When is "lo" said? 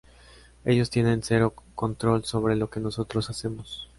2.55-2.71